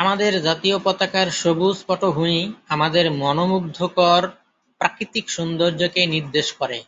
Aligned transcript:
আমাদের 0.00 0.32
জাতীয় 0.42 0.76
পতাকার 0.78 1.28
সবুজ 1.40 1.76
পটভূমি 1.88 2.40
আমাদের 2.68 3.04
মনােমুদ্ধকর 3.20 4.22
প্রাকৃতিক 4.80 5.24
সৌন্দর্যকে 5.30 6.02
নির্দেশ 6.14 6.46
করে। 6.58 6.78